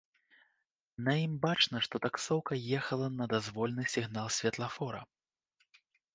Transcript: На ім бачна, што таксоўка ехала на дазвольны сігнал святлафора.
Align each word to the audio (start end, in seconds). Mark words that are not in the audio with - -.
На 1.07 1.13
ім 1.25 1.33
бачна, 1.43 1.77
што 1.87 1.95
таксоўка 2.05 2.57
ехала 2.79 3.07
на 3.19 3.29
дазвольны 3.35 3.87
сігнал 3.95 4.27
святлафора. 4.39 5.01